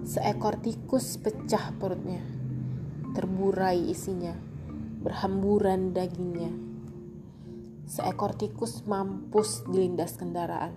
[0.00, 2.24] Seekor tikus pecah perutnya,
[3.12, 4.32] terburai isinya,
[5.04, 6.48] berhamburan dagingnya.
[7.84, 10.72] Seekor tikus mampus dilindas kendaraan,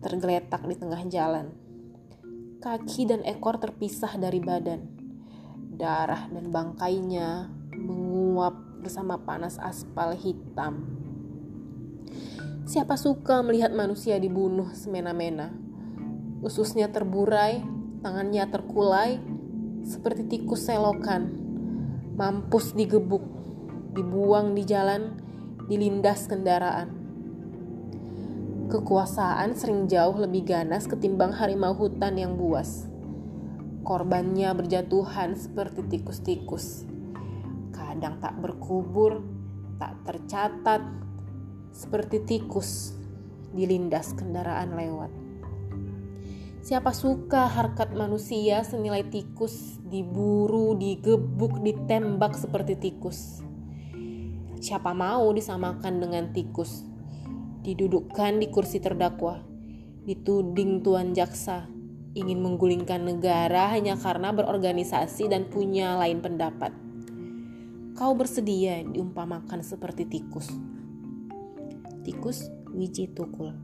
[0.00, 1.52] tergeletak di tengah jalan.
[2.56, 4.80] Kaki dan ekor terpisah dari badan.
[5.76, 10.88] Darah dan bangkainya menguap bersama panas aspal hitam.
[12.64, 15.52] Siapa suka melihat manusia dibunuh semena-mena?
[16.40, 19.20] Ususnya terburai, tangannya terkulai
[19.86, 21.30] seperti tikus selokan,
[22.18, 23.22] mampus digebuk,
[23.94, 25.14] dibuang di jalan,
[25.70, 26.88] dilindas kendaraan.
[28.66, 32.90] Kekuasaan sering jauh lebih ganas ketimbang harimau hutan yang buas.
[33.86, 36.82] Korbannya berjatuhan seperti tikus-tikus.
[37.70, 39.22] Kadang tak berkubur,
[39.78, 40.82] tak tercatat,
[41.70, 42.96] seperti tikus
[43.54, 45.25] dilindas kendaraan lewat.
[46.66, 53.38] Siapa suka harkat manusia senilai tikus diburu, digebuk, ditembak seperti tikus?
[54.58, 56.82] Siapa mau disamakan dengan tikus?
[57.62, 59.46] Didudukkan di kursi terdakwa,
[60.10, 61.70] dituding tuan jaksa,
[62.18, 66.74] ingin menggulingkan negara hanya karena berorganisasi dan punya lain pendapat.
[67.94, 70.50] Kau bersedia diumpamakan seperti tikus.
[72.02, 73.54] Tikus Wiji Tukul.